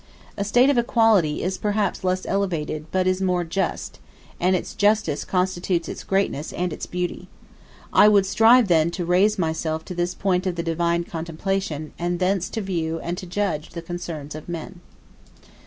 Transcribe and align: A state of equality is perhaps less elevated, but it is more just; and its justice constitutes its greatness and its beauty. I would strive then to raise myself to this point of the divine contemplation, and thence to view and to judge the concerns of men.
A 0.35 0.43
state 0.43 0.71
of 0.71 0.79
equality 0.79 1.43
is 1.43 1.59
perhaps 1.59 2.03
less 2.03 2.25
elevated, 2.25 2.87
but 2.91 3.05
it 3.05 3.09
is 3.11 3.21
more 3.21 3.43
just; 3.43 3.99
and 4.39 4.55
its 4.55 4.73
justice 4.73 5.23
constitutes 5.23 5.87
its 5.87 6.03
greatness 6.03 6.51
and 6.53 6.73
its 6.73 6.87
beauty. 6.87 7.27
I 7.93 8.07
would 8.07 8.25
strive 8.25 8.67
then 8.67 8.89
to 8.97 9.05
raise 9.05 9.37
myself 9.37 9.85
to 9.85 9.93
this 9.93 10.15
point 10.15 10.47
of 10.47 10.55
the 10.55 10.63
divine 10.63 11.03
contemplation, 11.03 11.93
and 11.99 12.17
thence 12.17 12.49
to 12.49 12.61
view 12.61 12.99
and 13.01 13.15
to 13.19 13.27
judge 13.27 13.69
the 13.69 13.83
concerns 13.83 14.33
of 14.33 14.49
men. 14.49 14.79